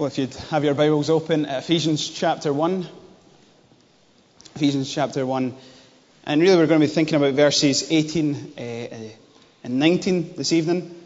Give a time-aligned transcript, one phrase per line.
[0.00, 2.88] Well, if you'd have your Bibles open, Ephesians chapter 1.
[4.54, 5.54] Ephesians chapter 1.
[6.24, 8.60] And really, we're going to be thinking about verses 18 uh,
[9.62, 10.98] and 19 this evening.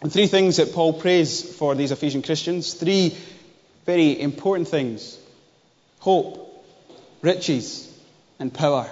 [0.00, 2.72] And three things that Paul prays for these Ephesian Christians.
[2.72, 3.14] Three
[3.84, 5.18] very important things
[5.98, 6.64] hope,
[7.20, 7.86] riches,
[8.38, 8.88] and power.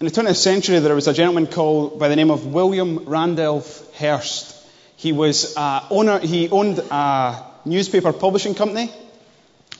[0.00, 3.96] In the 20th century, there was a gentleman called by the name of William Randolph
[3.96, 4.57] Hearst.
[4.98, 6.18] He was uh, owner.
[6.18, 8.90] He owned a newspaper publishing company,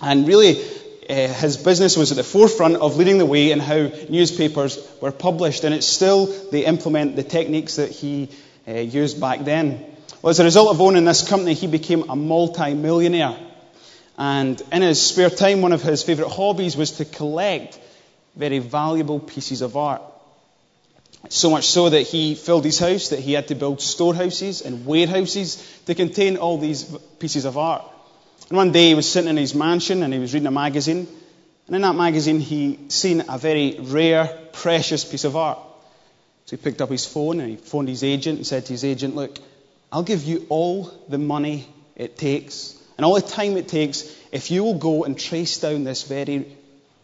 [0.01, 0.63] and really,
[1.11, 5.11] uh, his business was at the forefront of leading the way in how newspapers were
[5.11, 5.65] published.
[5.65, 8.29] And it's still they implement the techniques that he
[8.69, 9.85] uh, used back then.
[10.23, 13.37] Well, as a result of owning this company, he became a multi-millionaire.
[14.17, 17.77] And in his spare time, one of his favourite hobbies was to collect
[18.37, 20.03] very valuable pieces of art.
[21.29, 24.87] So much so that he filled his house, that he had to build storehouses and
[24.87, 26.85] warehouses to contain all these
[27.19, 27.83] pieces of art.
[28.49, 31.07] And one day he was sitting in his mansion and he was reading a magazine.
[31.67, 35.59] And in that magazine he seen a very rare, precious piece of art.
[36.47, 38.85] So he picked up his phone and he phoned his agent and said to his
[38.85, 39.39] agent, Look,
[39.93, 44.51] I'll give you all the money it takes and all the time it takes if
[44.51, 46.47] you will go and trace down this very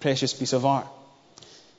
[0.00, 0.86] precious piece of art.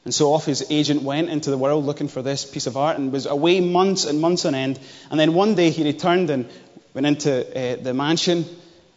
[0.06, 3.00] And so off his agent went into the world looking for this piece of art
[3.00, 4.80] and was away months and months on end.
[5.10, 6.48] And then one day he returned and
[6.94, 8.46] went into uh, the mansion.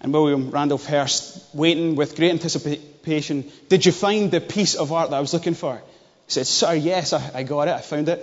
[0.03, 5.11] And William Randolph Hearst, waiting with great anticipation, did you find the piece of art
[5.11, 5.77] that I was looking for?
[5.77, 7.75] He said, Sir, yes, I, I got it.
[7.75, 8.23] I found it.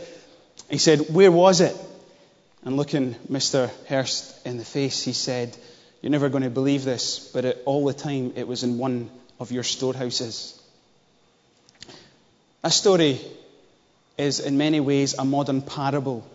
[0.70, 1.76] He said, Where was it?
[2.64, 3.70] And looking Mr.
[3.90, 5.58] Hearst in the face, he said,
[6.02, 9.10] You're never going to believe this, but it, all the time it was in one
[9.40, 10.62] of your storehouses.
[12.66, 13.22] That story
[14.18, 16.28] is in many ways a modern parable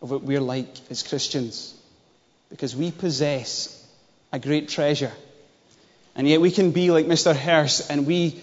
[0.00, 1.74] of what we're like as Christians.
[2.50, 3.84] Because we possess
[4.32, 5.10] a great treasure.
[6.14, 7.34] And yet we can be like Mr.
[7.34, 8.40] Hearst and we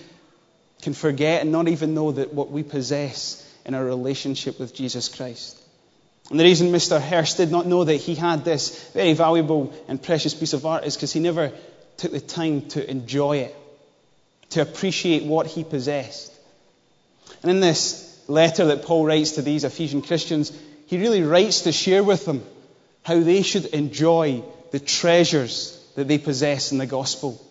[0.82, 5.08] can forget and not even know that what we possess in our relationship with Jesus
[5.08, 5.58] Christ.
[6.30, 7.00] And the reason Mr.
[7.00, 10.84] Hearst did not know that he had this very valuable and precious piece of art
[10.84, 11.54] is because he never
[11.96, 13.56] took the time to enjoy it,
[14.50, 16.36] to appreciate what he possessed.
[17.42, 20.52] And in this letter that Paul writes to these Ephesian Christians,
[20.88, 22.44] he really writes to share with them
[23.04, 27.42] how they should enjoy the treasures that they possess in the gospel.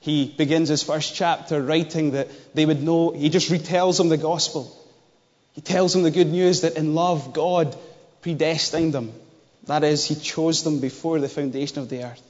[0.00, 4.16] He begins his first chapter writing that they would know, he just retells them the
[4.16, 4.76] gospel.
[5.52, 7.76] He tells them the good news that in love, God
[8.22, 9.12] predestined them.
[9.66, 12.22] That is, He chose them before the foundation of the earth.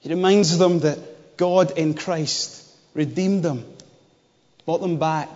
[0.00, 3.64] He reminds them that God in Christ redeemed them
[4.64, 5.28] brought them back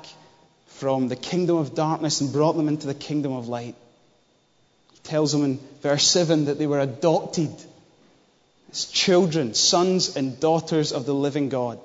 [0.67, 3.75] from the kingdom of darkness and brought them into the kingdom of light.
[4.93, 7.51] He tells them in verse 7 that they were adopted
[8.71, 11.79] as children, sons and daughters of the living God.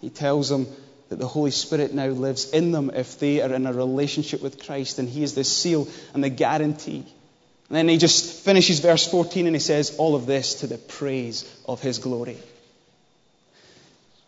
[0.00, 0.66] He tells them
[1.10, 4.64] that the Holy Spirit now lives in them if they are in a relationship with
[4.64, 7.04] Christ, and He is the seal and the guarantee.
[7.68, 10.76] And then he just finishes verse 14 and he says, All of this to the
[10.76, 12.36] praise of His glory.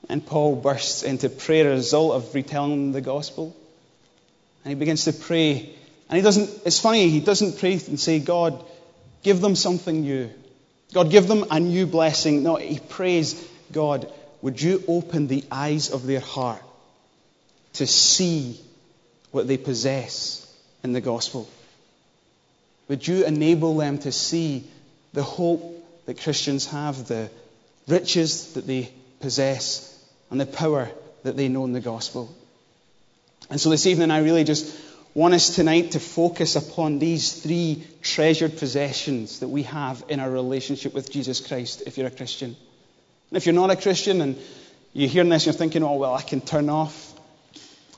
[0.08, 3.56] And Paul bursts into prayer as a result of retelling the gospel.
[4.64, 5.74] And he begins to pray.
[6.08, 8.64] And he doesn't, it's funny, he doesn't pray and say, God,
[9.22, 10.30] give them something new.
[10.92, 12.42] God, give them a new blessing.
[12.42, 13.34] No, he prays,
[13.72, 14.12] God,
[14.42, 16.62] would you open the eyes of their heart
[17.74, 18.60] to see
[19.30, 20.46] what they possess
[20.82, 21.48] in the gospel?
[22.88, 24.64] Would you enable them to see
[25.12, 25.62] the hope
[26.06, 27.30] that Christians have, the
[27.88, 29.91] riches that they possess,
[30.32, 30.90] and the power
[31.24, 32.34] that they know in the gospel.
[33.50, 34.74] And so this evening, I really just
[35.12, 40.30] want us tonight to focus upon these three treasured possessions that we have in our
[40.30, 42.56] relationship with Jesus Christ if you're a Christian.
[43.28, 44.38] And if you're not a Christian and
[44.94, 47.12] you're hearing this and you're thinking, oh, well, I can turn off.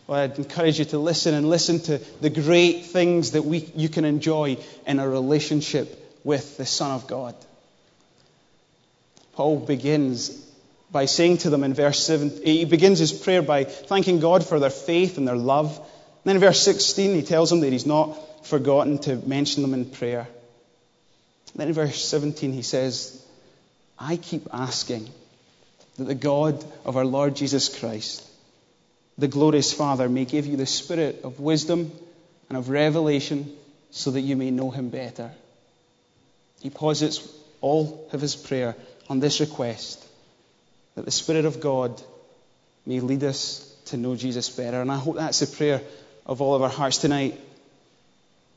[0.08, 3.88] Well, I'd encourage you to listen and listen to the great things that we, you
[3.88, 4.58] can enjoy
[4.88, 7.36] in a relationship with the Son of God.
[9.34, 10.44] Paul begins
[10.90, 14.60] by saying to them in verse 7, he begins his prayer by thanking God for
[14.60, 15.76] their faith and their love.
[15.78, 15.86] And
[16.24, 19.86] then in verse 16, he tells them that he's not forgotten to mention them in
[19.86, 20.20] prayer.
[21.52, 23.24] And then in verse 17, he says,
[23.98, 25.08] I keep asking
[25.96, 28.24] that the God of our Lord Jesus Christ,
[29.18, 31.92] the glorious Father, may give you the spirit of wisdom
[32.48, 33.52] and of revelation
[33.90, 35.30] so that you may know him better.
[36.60, 37.28] He posits
[37.60, 38.74] all of his prayer
[39.08, 40.04] on this request
[40.94, 42.00] that the Spirit of God
[42.86, 44.80] may lead us to know Jesus better.
[44.80, 45.80] And I hope that's the prayer
[46.26, 47.40] of all of our hearts tonight.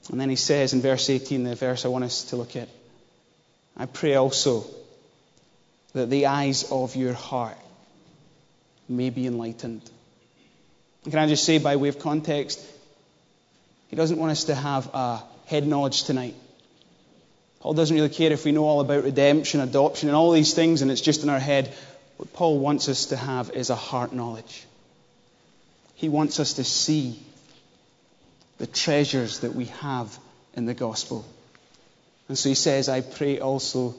[0.09, 2.69] And then he says in verse 18, the verse I want us to look at,
[3.75, 4.65] I pray also
[5.93, 7.57] that the eyes of your heart
[8.87, 9.89] may be enlightened.
[11.03, 12.63] Can I just say, by way of context,
[13.89, 16.35] he doesn't want us to have a head knowledge tonight.
[17.59, 20.81] Paul doesn't really care if we know all about redemption, adoption, and all these things,
[20.81, 21.73] and it's just in our head.
[22.17, 24.65] What Paul wants us to have is a heart knowledge.
[25.95, 27.19] He wants us to see
[28.57, 30.17] the treasures that we have
[30.55, 31.25] in the gospel.
[32.27, 33.95] And so he says, I pray also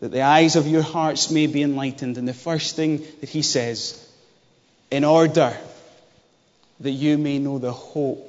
[0.00, 2.18] that the eyes of your hearts may be enlightened.
[2.18, 4.06] And the first thing that he says,
[4.90, 5.56] in order
[6.80, 8.26] that you may know the hope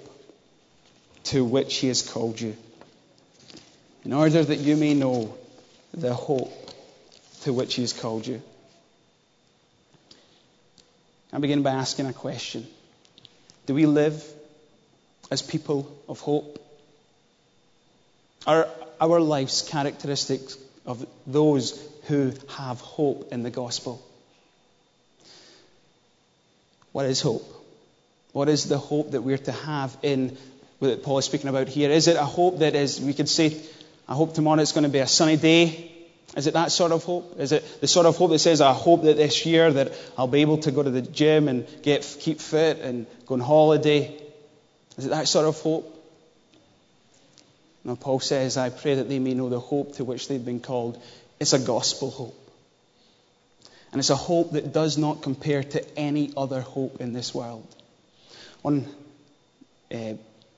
[1.26, 2.56] to which he has called you.
[4.04, 5.36] In order that you may know
[5.94, 6.54] the hope
[7.42, 8.42] to which he has called you.
[11.34, 12.68] I begin by asking a question
[13.66, 14.24] Do we live
[15.30, 16.58] as people of hope?
[18.46, 18.68] Are
[19.00, 24.06] our lives characteristics of those who have hope in the gospel?
[26.92, 27.46] What is hope?
[28.34, 30.38] What is the hope that we're to have in
[30.80, 31.92] what Paul is speaking about here?
[31.92, 33.56] Is it a hope that is, we could say,
[34.08, 35.91] I hope tomorrow it's going to be a sunny day?
[36.36, 37.40] Is it that sort of hope?
[37.40, 40.28] Is it the sort of hope that says, I hope that this year that I'll
[40.28, 44.18] be able to go to the gym and get, keep fit and go on holiday?
[44.98, 45.98] Is it that sort of hope?
[47.84, 50.62] Now, Paul says, I pray that they may know the hope to which they've been
[50.62, 51.02] called.
[51.40, 52.38] It's a gospel hope.
[53.92, 57.68] And it's a hope that does not compare to any other hope in this world.
[58.64, 58.86] On
[59.94, 60.14] uh,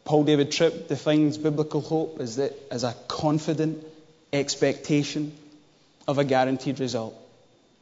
[0.06, 3.84] Paul David Tripp defines biblical hope as, as a confident
[4.32, 5.36] expectation
[6.08, 7.14] of a guaranteed result.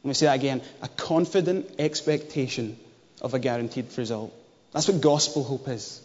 [0.02, 2.76] Let me say that again a confident expectation
[3.20, 4.34] of a guaranteed result.
[4.72, 6.00] That's what gospel hope is.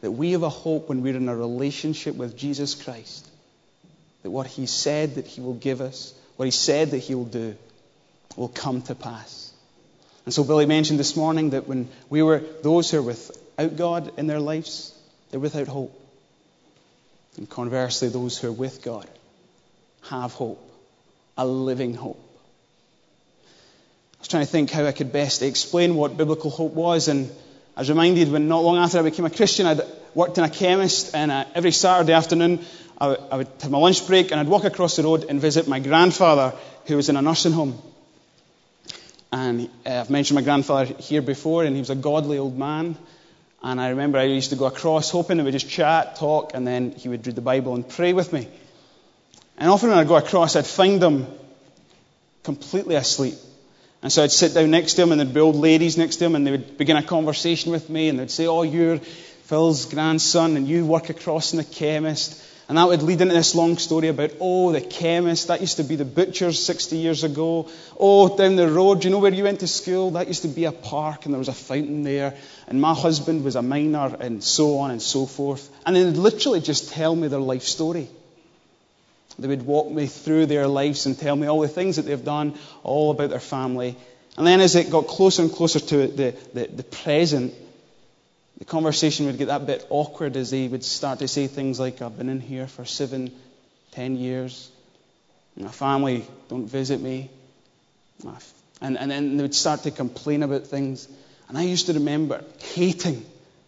[0.00, 3.28] That we have a hope when we're in a relationship with Jesus Christ.
[4.22, 7.24] That what He said that He will give us, what He said that He will
[7.24, 7.56] do,
[8.36, 9.52] will come to pass.
[10.24, 14.18] And so Billy mentioned this morning that when we were those who are without God
[14.18, 14.98] in their lives,
[15.30, 16.00] they're without hope.
[17.36, 19.08] And conversely, those who are with God
[20.08, 20.63] have hope,
[21.36, 22.20] a living hope.
[23.44, 27.30] I was trying to think how I could best explain what biblical hope was, and
[27.76, 29.82] I was reminded when not long after I became a Christian, I'd
[30.14, 32.64] worked in a chemist, and uh, every Saturday afternoon
[32.98, 35.40] I, w- I would have my lunch break and I'd walk across the road and
[35.40, 36.54] visit my grandfather
[36.86, 37.76] who was in a nursing home.
[39.32, 42.96] And uh, I've mentioned my grandfather here before, and he was a godly old man.
[43.62, 46.66] And I remember I used to go across hoping that we'd just chat, talk, and
[46.66, 48.46] then he would read the Bible and pray with me.
[49.56, 51.26] And often when I'd go across, I'd find them
[52.42, 53.34] completely asleep.
[54.02, 56.24] And so I'd sit down next to them, and there'd be old ladies next to
[56.24, 59.86] them, and they would begin a conversation with me, and they'd say, Oh, you're Phil's
[59.86, 62.42] grandson, and you work across in the chemist.
[62.68, 65.84] And that would lead into this long story about, oh, the chemist, that used to
[65.84, 67.68] be the butcher's 60 years ago.
[68.00, 70.12] Oh, down the road, do you know where you went to school?
[70.12, 72.34] That used to be a park and there was a fountain there.
[72.66, 75.68] And my husband was a miner and so on and so forth.
[75.84, 78.08] And they'd literally just tell me their life story.
[79.38, 82.24] They would walk me through their lives and tell me all the things that they've
[82.24, 83.96] done, all about their family.
[84.36, 87.54] And then as it got closer and closer to the, the, the present,
[88.58, 92.00] the conversation would get that bit awkward as they would start to say things like,
[92.00, 93.32] I've been in here for seven,
[93.92, 94.70] ten years.
[95.56, 97.30] My family don't visit me.
[98.80, 101.08] And, and then they would start to complain about things.
[101.48, 102.44] And I used to remember
[102.74, 103.24] hating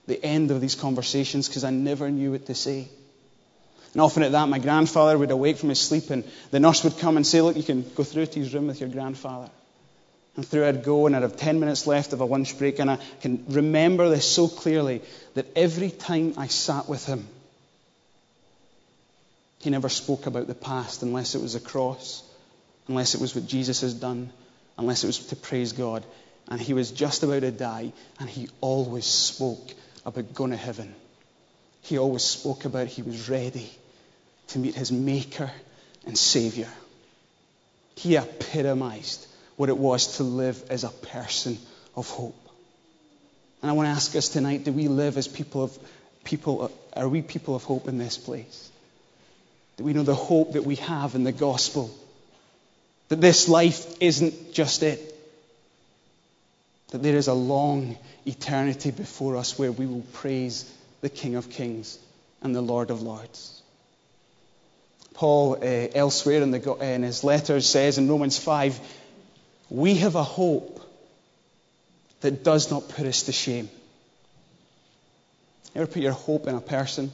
[0.07, 2.89] the end of these conversations because I never knew what to say.
[3.97, 6.99] And often at that, my grandfather would awake from his sleep and the nurse would
[6.99, 9.49] come and say, Look, you can go through to his room with your grandfather.
[10.37, 12.79] And through I'd go, and I'd have 10 minutes left of a lunch break.
[12.79, 15.01] And I can remember this so clearly
[15.33, 17.27] that every time I sat with him,
[19.61, 22.23] he never spoke about the past unless it was a cross,
[22.89, 24.31] unless it was what Jesus has done,
[24.77, 26.05] unless it was to praise God.
[26.49, 29.73] And he was just about to die, and he always spoke
[30.05, 30.95] about going to heaven.
[31.81, 33.71] He always spoke about he was ready
[34.49, 35.51] to meet his Maker
[36.07, 36.69] and Savior.
[37.97, 39.27] He epitomized
[39.57, 41.59] what it was to live as a person
[41.95, 42.37] of hope.
[43.63, 45.79] And I want to ask us tonight, do we live as people of
[46.25, 48.71] people are we people of hope in this place?
[49.77, 51.91] Do we know the hope that we have in the gospel?
[53.09, 55.15] That this life isn't just it.
[56.91, 61.51] That there is a long eternity before us where we will praise the King of
[61.51, 61.99] Kings
[62.43, 63.56] and the Lord of Lords.
[65.17, 68.79] Paul, uh, elsewhere in, the, in his letters, says in Romans 5
[69.71, 70.81] we have a hope
[72.21, 73.69] that does not put us to shame.
[75.75, 77.11] Ever put your hope in a person?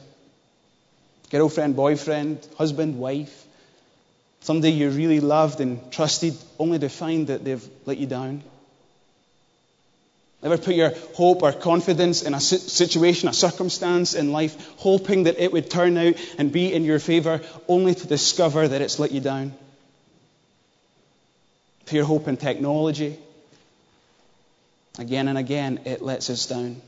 [1.29, 3.45] Girlfriend, boyfriend, husband, wife?
[4.41, 8.43] Somebody you really loved and trusted, only to find that they've let you down.
[10.43, 15.39] Ever put your hope or confidence in a situation, a circumstance in life, hoping that
[15.39, 19.13] it would turn out and be in your favor, only to discover that it's let
[19.13, 19.53] you down?
[21.85, 23.17] Put your hope in technology.
[24.99, 26.81] Again and again, it lets us down.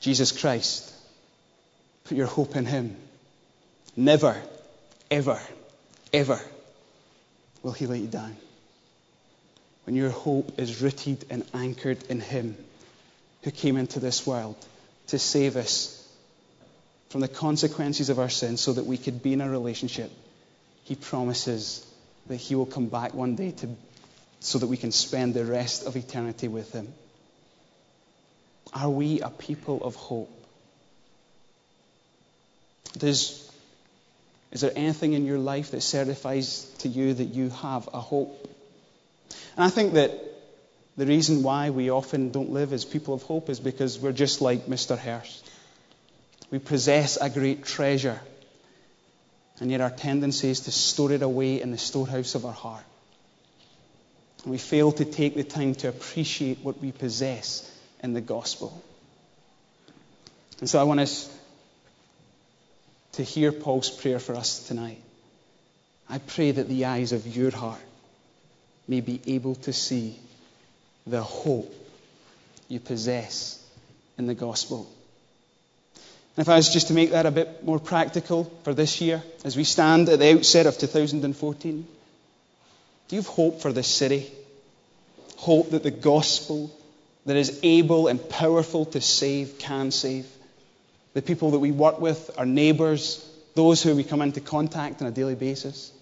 [0.00, 0.90] Jesus Christ.
[2.04, 2.96] Put your hope in Him.
[3.94, 4.40] Never,
[5.10, 5.40] ever,
[6.14, 6.40] ever
[7.62, 8.36] will He let you down
[9.84, 12.56] when your hope is rooted and anchored in Him
[13.42, 14.56] who came into this world
[15.08, 15.98] to save us
[17.10, 20.10] from the consequences of our sins so that we could be in a relationship,
[20.84, 21.86] He promises
[22.26, 23.68] that He will come back one day to,
[24.40, 26.92] so that we can spend the rest of eternity with Him.
[28.72, 30.30] Are we a people of hope?
[32.96, 33.50] Does,
[34.50, 38.48] is there anything in your life that certifies to you that you have a hope?
[39.56, 40.12] And I think that
[40.96, 44.40] the reason why we often don't live as people of hope is because we're just
[44.40, 44.98] like Mr.
[44.98, 45.48] Hearst.
[46.50, 48.20] We possess a great treasure,
[49.58, 52.84] and yet our tendency is to store it away in the storehouse of our heart.
[54.42, 57.70] And we fail to take the time to appreciate what we possess
[58.02, 58.82] in the gospel.
[60.60, 61.30] And so I want us
[63.12, 65.00] to hear Paul's prayer for us tonight.
[66.08, 67.80] I pray that the eyes of your heart
[68.88, 70.18] may be able to see
[71.06, 71.72] the hope
[72.68, 73.62] you possess
[74.18, 74.90] in the gospel.
[76.36, 79.22] And if I was just to make that a bit more practical for this year,
[79.44, 81.86] as we stand at the outset of 2014,
[83.08, 84.30] do you have hope for this city?
[85.36, 86.70] Hope that the gospel
[87.26, 90.26] that is able and powerful to save can save?
[91.12, 95.08] The people that we work with, our neighbours, those who we come into contact on
[95.08, 95.92] a daily basis?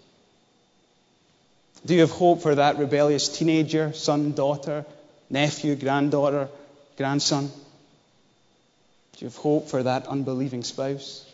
[1.86, 4.84] Do you have hope for that rebellious teenager, son, daughter,
[5.30, 6.48] nephew, granddaughter,
[6.96, 7.46] grandson?
[7.46, 11.26] Do you have hope for that unbelieving spouse?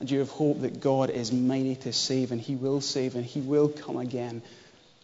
[0.00, 3.16] And Do you have hope that God is mighty to save and He will save
[3.16, 4.42] and He will come again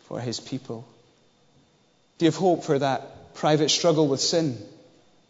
[0.06, 0.86] for His people?
[2.18, 4.58] Do you have hope for that private struggle with sin?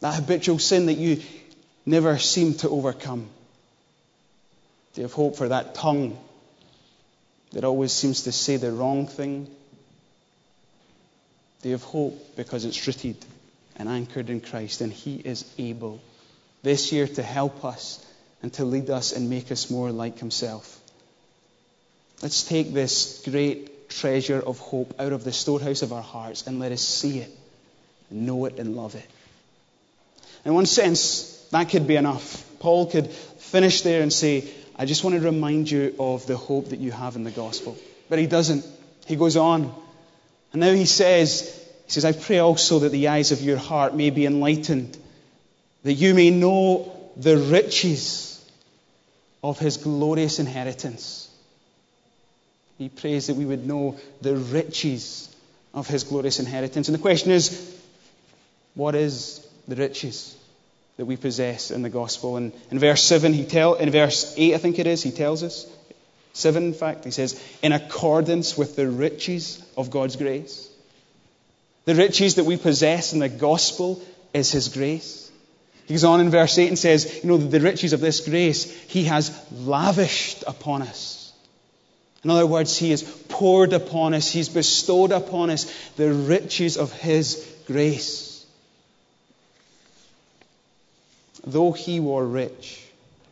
[0.01, 1.23] That habitual sin that you
[1.87, 3.29] never seem to overcome?
[4.93, 6.19] Do you have hope for that tongue
[7.55, 9.49] that always seems to say the wrong thing.
[11.63, 13.17] They have hope because it's rooted
[13.77, 16.01] and anchored in Christ, and He is able
[16.63, 18.05] this year to help us
[18.43, 20.81] and to lead us and make us more like Himself.
[22.23, 26.59] Let's take this great treasure of hope out of the storehouse of our hearts and
[26.59, 27.31] let us see it,
[28.11, 29.09] know it, and love it.
[30.45, 32.45] In one sense, that could be enough.
[32.59, 36.71] Paul could finish there and say, I just want to remind you of the hope
[36.71, 37.77] that you have in the gospel.
[38.09, 38.65] But he doesn't.
[39.07, 39.73] He goes on.
[40.53, 41.43] And now he says,
[41.87, 44.97] he says, I pray also that the eyes of your heart may be enlightened,
[45.83, 48.45] that you may know the riches
[49.43, 51.31] of his glorious inheritance.
[52.79, 55.35] He prays that we would know the riches
[55.73, 56.89] of his glorious inheritance.
[56.89, 57.79] And the question is,
[58.75, 60.37] what is the riches?
[60.97, 62.37] That we possess in the gospel.
[62.37, 65.43] And in verse 7, he tell, in verse 8, I think it is, he tells
[65.43, 65.67] us,
[66.35, 70.69] 7 in fact, he says, in accordance with the riches of God's grace.
[71.85, 75.31] The riches that we possess in the gospel is his grace.
[75.87, 78.73] He goes on in verse 8 and says, you know, the riches of this grace
[78.85, 81.33] he has lavished upon us.
[82.23, 86.91] In other words, he has poured upon us, he's bestowed upon us the riches of
[86.93, 88.34] his grace.
[91.47, 92.83] Though he were rich,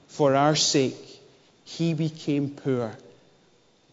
[0.09, 1.21] for our sake
[1.65, 2.93] he became poor,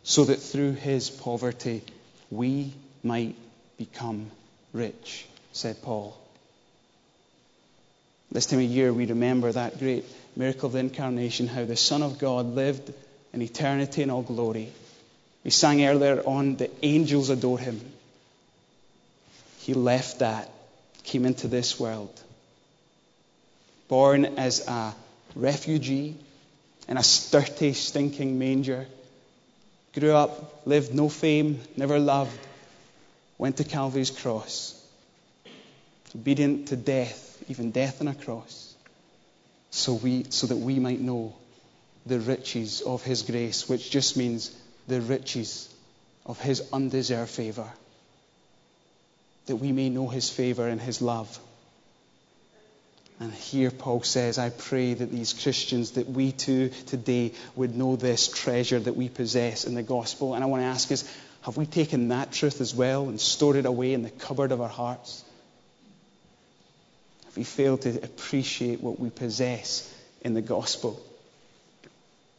[0.04, 1.82] so that through his poverty
[2.30, 2.74] we
[3.04, 3.36] might
[3.78, 4.30] become
[4.74, 6.18] rich, said Paul.
[8.32, 12.04] This time of year, we remember that great miracle of the incarnation, how the Son
[12.04, 12.94] of God lived
[13.34, 14.72] in eternity in all glory.
[15.44, 17.80] We sang earlier on, the angels adore him.
[19.60, 20.52] He left that,
[21.04, 22.22] came into this world
[23.90, 24.96] born as a
[25.36, 26.16] refugee
[26.88, 28.88] in a sturdy, stinking manger,
[29.94, 32.40] grew up, lived no fame, never loved,
[33.38, 34.76] went to Calvary's cross,
[36.16, 38.74] obedient to death, even death on a cross,
[39.72, 41.36] so, we, so that we might know
[42.06, 44.56] the riches of His grace, which just means
[44.88, 45.74] the riches
[46.26, 47.70] of His undeserved favor,
[49.48, 51.40] that we may know His favor and His love.
[53.20, 57.98] And here Paul says, I pray that these Christians, that we too today would know
[57.98, 60.36] this treasure that we possess in the gospel.
[60.36, 61.04] And I want to ask us,
[61.42, 64.62] have we taken that truth as well and stored it away in the cupboard of
[64.62, 65.24] our hearts?
[67.26, 71.02] Have we failed to appreciate what we possess in the gospel?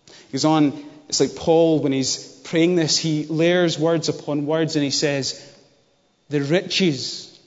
[0.07, 4.77] He goes on, it's like Paul, when he's praying this, he layers words upon words
[4.77, 5.47] and he says,
[6.31, 7.39] The riches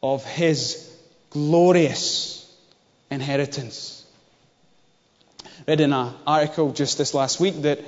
[0.00, 0.88] of his
[1.30, 2.37] glorious
[3.10, 4.04] inheritance.
[5.66, 7.80] Read in an article just this last week that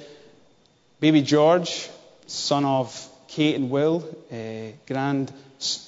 [1.01, 1.89] baby George,
[2.27, 5.33] son of Kate and Will, uh, grand,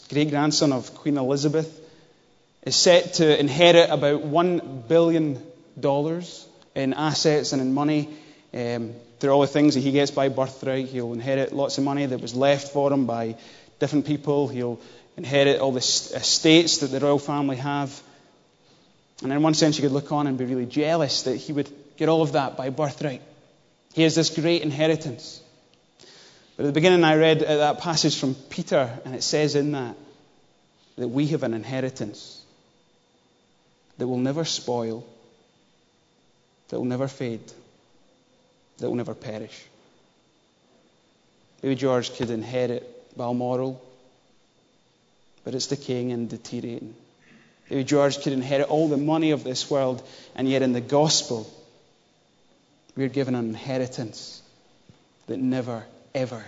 [0.08, 1.80] great grandson of Queen Elizabeth,
[2.64, 5.42] is set to inherit about $1 billion
[6.74, 8.08] in assets and in money
[8.54, 10.86] um, through all the things that he gets by birthright.
[10.86, 13.36] He'll inherit lots of money that was left for him by
[13.80, 14.48] different people.
[14.48, 14.80] He'll
[15.16, 18.00] inherit all the estates that the royal family have.
[19.22, 21.70] And in one sense, you could look on and be really jealous that he would
[21.96, 23.22] get all of that by birthright.
[23.94, 25.40] He has this great inheritance.
[26.56, 29.72] But at the beginning, I read uh, that passage from Peter, and it says in
[29.72, 29.96] that
[30.96, 32.42] that we have an inheritance
[33.98, 35.06] that will never spoil,
[36.68, 37.52] that will never fade,
[38.78, 39.64] that will never perish.
[41.62, 43.82] Maybe George could inherit Balmoral,
[45.44, 46.94] but it's decaying and deteriorating.
[47.72, 51.50] Maybe George could inherit all the money of this world, and yet in the gospel,
[52.94, 54.42] we're given an inheritance
[55.26, 55.82] that never,
[56.14, 56.44] ever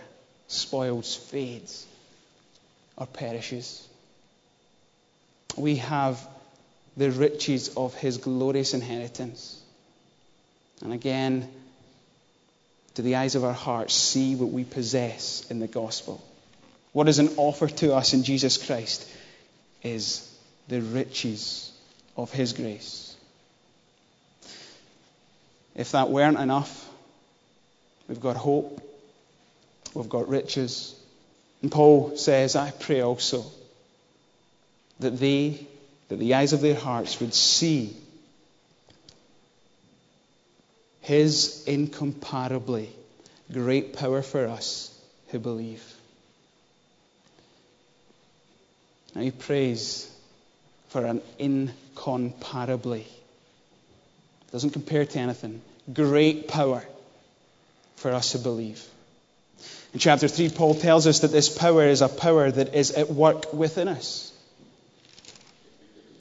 [0.48, 1.86] spoils, fades,
[2.98, 3.88] or perishes.
[5.56, 6.20] We have
[6.94, 9.58] the riches of his glorious inheritance.
[10.82, 11.48] And again,
[12.96, 16.22] do the eyes of our hearts, see what we possess in the gospel.
[16.92, 19.08] What is an offer to us in Jesus Christ
[19.82, 20.30] is
[20.68, 21.72] the riches
[22.16, 23.16] of His grace.
[25.74, 26.88] If that weren't enough,
[28.08, 28.80] we've got hope,
[29.94, 30.94] we've got riches.
[31.62, 33.44] And Paul says, I pray also
[35.00, 35.66] that they,
[36.08, 37.96] that the eyes of their hearts would see
[41.00, 42.90] His incomparably
[43.52, 44.90] great power for us
[45.28, 45.82] who believe.
[49.14, 50.10] Now he prays
[50.94, 53.04] for an incomparably,
[54.52, 55.60] doesn't compare to anything,
[55.92, 56.84] great power
[57.96, 58.80] for us to believe.
[59.92, 63.10] In chapter 3, Paul tells us that this power is a power that is at
[63.10, 64.32] work within us.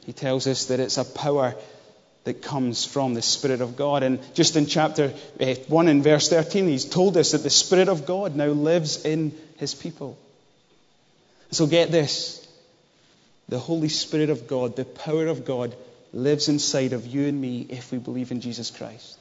[0.07, 1.53] He tells us that it's a power
[2.23, 4.01] that comes from the Spirit of God.
[4.01, 7.89] And just in chapter uh, 1 and verse 13, he's told us that the Spirit
[7.89, 10.17] of God now lives in his people.
[11.51, 12.42] So get this
[13.49, 15.75] the Holy Spirit of God, the power of God,
[16.13, 19.17] lives inside of you and me if we believe in Jesus Christ.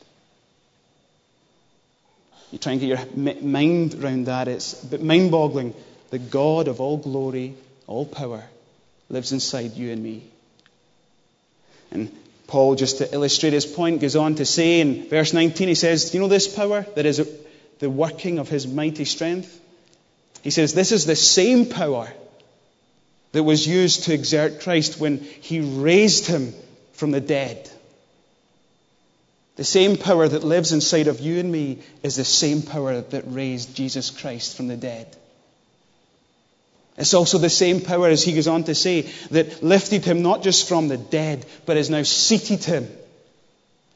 [2.51, 4.47] You try and get your mind around that.
[4.47, 5.75] It's mind boggling.
[6.11, 7.55] The God of all glory,
[7.87, 8.45] all power,
[9.09, 10.23] lives inside you and me.
[11.91, 12.15] And
[12.47, 16.11] Paul, just to illustrate his point, goes on to say in verse 19, he says,
[16.11, 17.27] Do you know this power that is
[17.79, 19.59] the working of his mighty strength?
[20.43, 22.13] He says, This is the same power
[23.33, 26.55] that was used to exert Christ when he raised him
[26.93, 27.69] from the dead.
[29.57, 33.25] The same power that lives inside of you and me is the same power that
[33.27, 35.15] raised Jesus Christ from the dead.
[36.97, 40.43] It's also the same power, as he goes on to say, that lifted him not
[40.43, 42.89] just from the dead, but has now seated him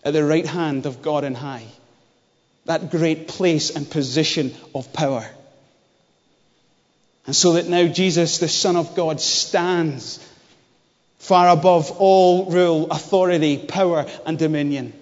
[0.02, 1.66] at the right hand of God in high.
[2.64, 5.28] That great place and position of power.
[7.26, 10.24] And so that now Jesus, the Son of God, stands
[11.18, 14.92] far above all rule, authority, power, and dominion.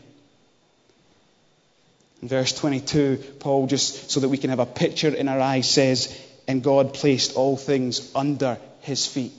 [2.23, 5.71] In verse 22, Paul, just so that we can have a picture in our eyes,
[5.71, 9.33] says, And God placed all things under his feet.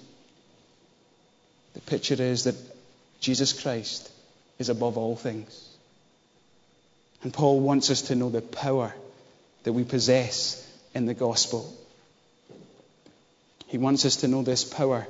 [1.74, 2.56] The picture is that
[3.20, 4.12] Jesus Christ
[4.60, 5.68] is above all things.
[7.24, 8.94] And Paul wants us to know the power
[9.64, 10.62] that we possess
[10.94, 11.76] in the gospel.
[13.76, 15.06] He wants us to know this power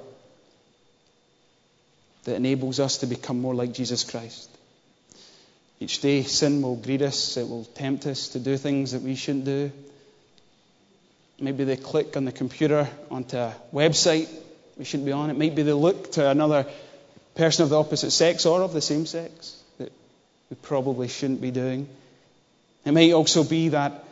[2.24, 4.50] that enables us to become more like Jesus Christ.
[5.80, 9.14] Each day, sin will greet us, it will tempt us to do things that we
[9.14, 9.72] shouldn't do.
[11.40, 14.30] Maybe they click on the computer onto a website
[14.80, 15.30] we shouldn't be on.
[15.30, 16.66] It might be they look to another
[17.36, 19.92] person of the opposite sex or of the same sex that
[20.50, 21.88] we probably shouldn't be doing.
[22.84, 24.06] It might also be that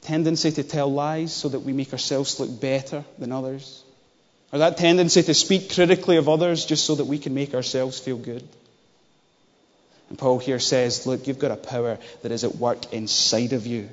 [0.00, 3.84] tendency to tell lies so that we make ourselves look better than others,
[4.52, 7.98] or that tendency to speak critically of others just so that we can make ourselves
[7.98, 8.46] feel good.
[10.10, 13.66] And Paul here says, Look, you've got a power that is at work inside of
[13.66, 13.88] you.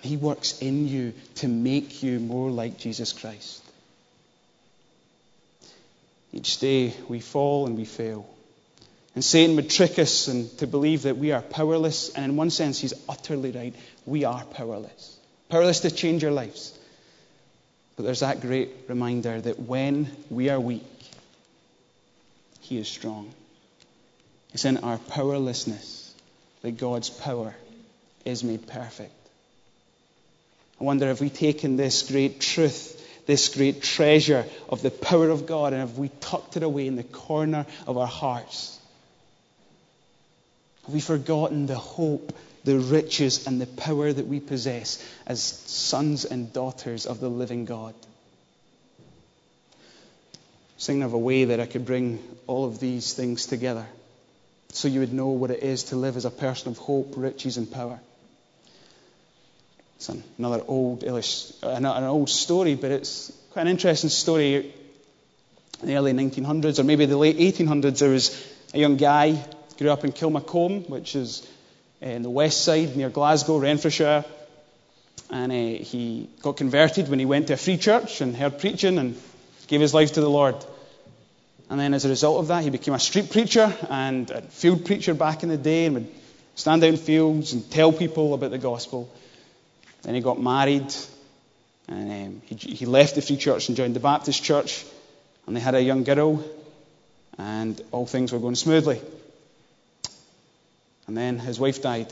[0.00, 3.62] He works in you to make you more like Jesus Christ.
[6.32, 8.26] Each day we fall and we fail.
[9.14, 12.08] And Satan would trick us and to believe that we are powerless.
[12.14, 13.74] And in one sense, he's utterly right.
[14.06, 15.16] We are powerless.
[15.50, 16.76] Powerless to change our lives.
[17.96, 20.82] But there's that great reminder that when we are weak,
[22.60, 23.30] he is strong.
[24.54, 26.14] It's in our powerlessness
[26.62, 27.54] that God's power
[28.24, 29.12] is made perfect.
[30.80, 35.46] I wonder if we taken this great truth this great treasure of the power of
[35.46, 38.78] God, and have we tucked it away in the corner of our hearts?
[40.84, 42.32] Have we forgotten the hope,
[42.64, 47.64] the riches, and the power that we possess as sons and daughters of the living
[47.64, 47.94] God?
[50.78, 53.86] Thinking of a way that I could bring all of these things together
[54.72, 57.56] so you would know what it is to live as a person of hope, riches,
[57.58, 58.00] and power.
[59.96, 64.72] It's another old, an old story, but it's quite an interesting story.
[65.82, 69.44] In the early 1900s, or maybe the late 1800s, there was a young guy,
[69.78, 71.46] grew up in Kilmacolm, which is
[72.02, 74.24] in the west side near Glasgow, Renfrewshire.
[75.30, 78.98] And uh, he got converted when he went to a free church and heard preaching
[78.98, 79.16] and
[79.68, 80.56] gave his life to the Lord.
[81.70, 84.84] And then as a result of that, he became a street preacher and a field
[84.84, 86.08] preacher back in the day and would
[86.54, 89.10] stand out in fields and tell people about the gospel.
[90.02, 90.92] Then he got married,
[91.88, 94.84] and um, he, he left the Free Church and joined the Baptist Church,
[95.46, 96.44] and they had a young girl,
[97.38, 99.00] and all things were going smoothly.
[101.12, 102.10] And then his wife died.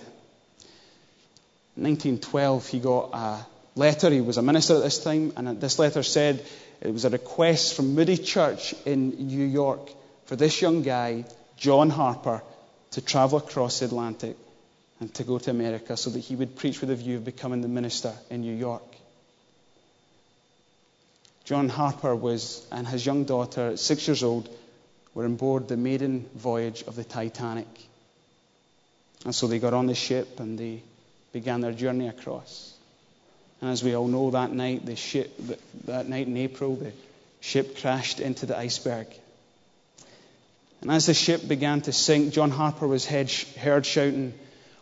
[1.74, 4.10] In 1912, he got a letter.
[4.10, 6.44] He was a minister at this time, and this letter said
[6.82, 9.90] it was a request from Moody Church in New York
[10.26, 11.24] for this young guy,
[11.56, 12.42] John Harper,
[12.90, 14.36] to travel across the Atlantic
[15.00, 17.62] and to go to America so that he would preach with a view of becoming
[17.62, 18.84] the minister in New York.
[21.44, 24.54] John Harper was, and his young daughter, six years old,
[25.14, 27.66] were on board the maiden voyage of the Titanic.
[29.24, 30.82] And so they got on the ship and they
[31.32, 32.74] began their journey across.
[33.60, 35.38] And as we all know, that night, the ship,
[35.84, 36.92] that night in April, the
[37.40, 39.06] ship crashed into the iceberg.
[40.80, 44.32] And as the ship began to sink, John Harper was heard shouting,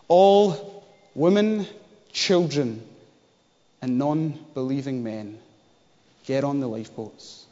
[0.06, 1.66] all women,
[2.12, 2.82] children,
[3.82, 5.38] and non believing men
[6.26, 7.44] get on the lifeboats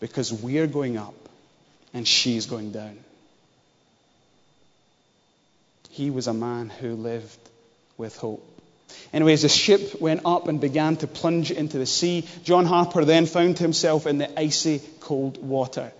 [0.00, 1.14] because we're going up
[1.92, 2.98] and she's going down.
[5.94, 7.38] He was a man who lived
[7.96, 8.44] with hope.
[9.12, 12.26] Anyway, as the ship went up and began to plunge into the sea.
[12.42, 15.92] John Harper then found himself in the icy cold water.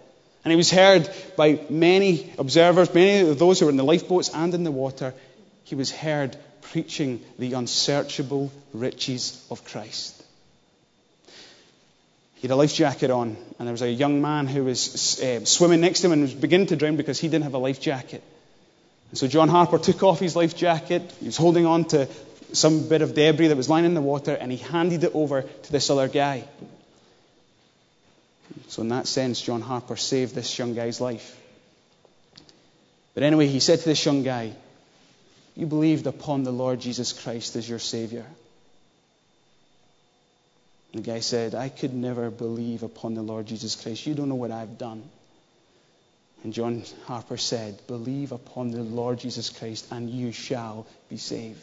[0.45, 4.31] And he was heard by many observers, many of those who were in the lifeboats
[4.35, 5.15] and in the water,
[5.63, 10.25] he was heard preaching the unsearchable riches of Christ.
[12.35, 15.45] He had a life jacket on, and there was a young man who was uh,
[15.45, 17.81] swimming next to him and was beginning to drown because he didn't have a life
[17.81, 18.25] jacket.
[19.15, 21.15] And so John Harper took off his life jacket.
[21.21, 22.09] He was holding on to
[22.53, 25.43] some bit of debris that was lying in the water, and he handed it over
[25.43, 26.43] to this other guy.
[28.67, 31.39] So, in that sense, John Harper saved this young guy's life.
[33.15, 34.53] But anyway, he said to this young guy,
[35.55, 38.27] you believed upon the Lord Jesus Christ as your Savior.
[40.93, 44.09] The guy said, I could never believe upon the Lord Jesus Christ.
[44.09, 45.09] You don't know what I've done.
[46.45, 51.59] And John Harper said, Believe upon the Lord Jesus Christ and you shall be saved.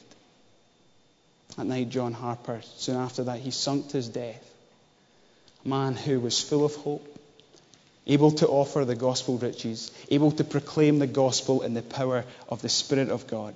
[1.57, 4.43] At night, John Harper, soon after that, he sunk to his death.
[5.63, 7.05] A man who was full of hope,
[8.07, 12.63] able to offer the gospel riches, able to proclaim the gospel in the power of
[12.63, 13.53] the Spirit of God.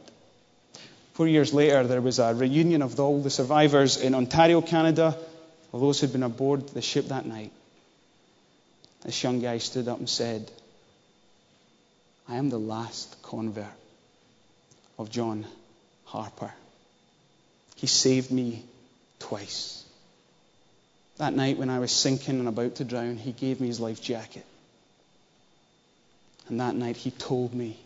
[1.13, 5.17] Four years later, there was a reunion of all the survivors in Ontario, Canada,
[5.73, 7.51] of those who'd been aboard the ship that night.
[9.03, 10.51] This young guy stood up and said,
[12.27, 13.65] I am the last convert
[14.97, 15.45] of John
[16.05, 16.51] Harper.
[17.75, 18.63] He saved me
[19.19, 19.83] twice.
[21.17, 24.01] That night when I was sinking and about to drown, he gave me his life
[24.01, 24.45] jacket.
[26.47, 27.77] And that night he told me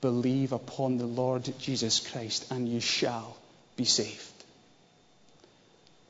[0.00, 3.36] Believe upon the Lord Jesus Christ and you shall
[3.76, 4.26] be saved.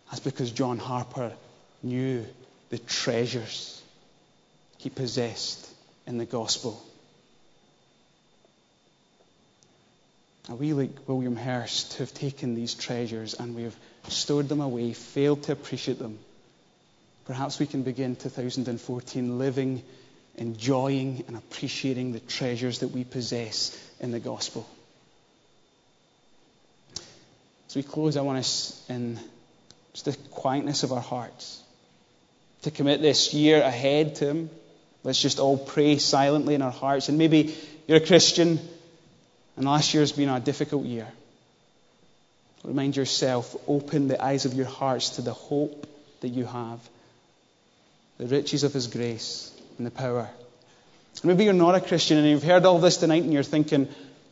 [0.08, 1.32] That's because John Harper
[1.82, 2.24] knew
[2.68, 3.82] the treasures
[4.78, 5.68] he possessed
[6.06, 6.80] in the gospel.
[10.50, 11.50] Are we like William who
[12.02, 13.76] have taken these treasures and we have
[14.08, 16.18] stored them away, failed to appreciate them?
[17.24, 19.82] Perhaps we can begin 2014 living
[20.36, 24.66] enjoying and appreciating the treasures that we possess in the gospel.
[27.68, 29.20] As we close, I want us in
[29.92, 31.62] just the quietness of our hearts
[32.62, 34.50] to commit this year ahead to Him.
[35.04, 37.08] Let's just all pray silently in our hearts.
[37.08, 37.54] And maybe
[37.86, 38.58] you're a Christian
[39.60, 41.06] and last year has been a difficult year.
[42.64, 45.86] Remind yourself, open the eyes of your hearts to the hope
[46.22, 46.80] that you have,
[48.16, 50.30] the riches of His grace and the power.
[51.22, 53.90] Maybe you're not a Christian and you've heard all this tonight and you're thinking,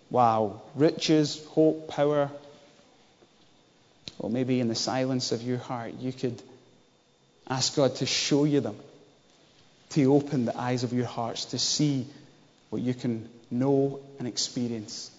[0.08, 2.30] wow, riches, hope, power.
[4.16, 6.42] Well, maybe in the silence of your heart, you could
[7.50, 8.78] ask God to show you them,
[9.90, 12.06] to open the eyes of your hearts, to see
[12.70, 15.10] what you can know and experience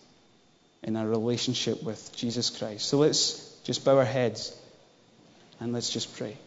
[0.84, 2.88] in our relationship with Jesus Christ.
[2.88, 4.56] So let's just bow our heads
[5.60, 6.38] and let's just pray.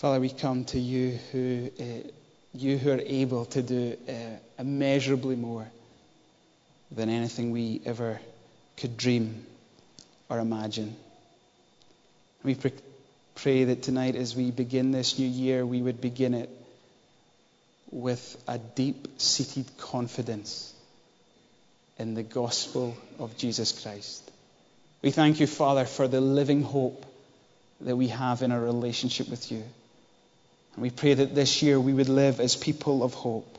[0.00, 2.08] Father, we come to you who, uh,
[2.54, 4.12] you who are able to do uh,
[4.58, 5.70] immeasurably more
[6.90, 8.18] than anything we ever
[8.78, 9.44] could dream
[10.30, 10.96] or imagine.
[12.42, 12.68] We pr-
[13.34, 16.48] pray that tonight, as we begin this new year, we would begin it
[17.90, 20.72] with a deep seated confidence
[21.98, 24.30] in the gospel of Jesus Christ.
[25.02, 27.04] We thank you, Father, for the living hope
[27.82, 29.62] that we have in our relationship with you.
[30.74, 33.58] And we pray that this year we would live as people of hope,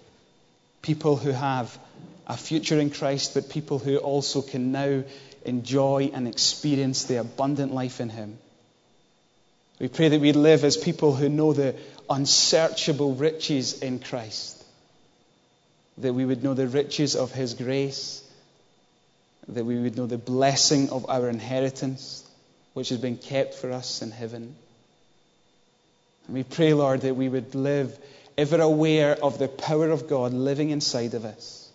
[0.82, 1.78] people who have
[2.28, 5.04] a future in Christ, but people who also can now
[5.46, 8.38] enjoy and experience the abundant life in Him.
[9.80, 11.76] We pray that we live as people who know the
[12.10, 14.64] unsearchable riches in Christ,
[15.98, 18.24] that we would know the riches of His grace,
[19.48, 22.24] that we would know the blessing of our inheritance,
[22.74, 24.56] which has been kept for us in heaven.
[26.28, 27.98] And we pray, Lord, that we would live
[28.38, 31.70] ever aware of the power of God living inside of us.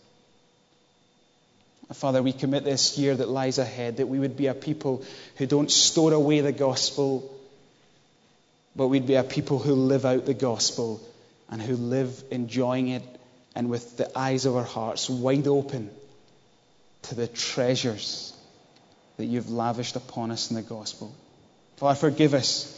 [1.92, 5.04] Father, we commit this year that lies ahead that we would be a people
[5.36, 7.32] who don't store away the gospel,
[8.74, 11.00] but we'd be a people who live out the gospel
[11.48, 13.04] and who live enjoying it
[13.54, 15.90] and with the eyes of our hearts wide open
[17.02, 18.36] to the treasures
[19.16, 21.14] that you've lavished upon us in the gospel.
[21.76, 22.72] Father, forgive us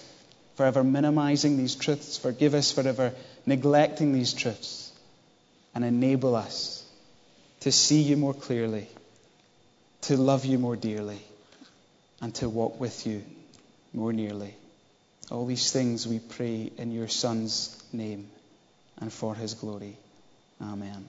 [0.59, 2.19] for ever minimizing these truths.
[2.19, 3.15] Forgive us for ever
[3.47, 4.91] neglecting these truths.
[5.73, 6.85] And enable us
[7.61, 8.89] to see you more clearly,
[10.01, 11.21] to love you more dearly,
[12.21, 13.23] and to walk with you
[13.93, 14.53] more nearly.
[15.31, 18.29] All these things we pray in your Son's name
[19.01, 19.97] and for his glory.
[20.61, 21.09] Amen.